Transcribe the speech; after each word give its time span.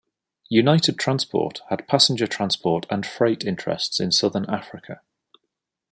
United 0.49 0.97
Transport 0.97 1.61
had 1.69 1.87
passenger 1.87 2.25
transport 2.25 2.87
and 2.89 3.05
freight 3.05 3.43
interests 3.43 3.99
in 3.99 4.11
southern 4.11 4.49
Africa. 4.49 5.01